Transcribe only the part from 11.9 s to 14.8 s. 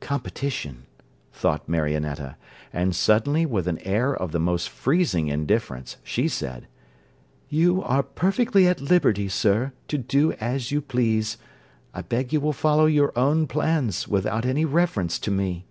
I beg you will follow your own plans, without any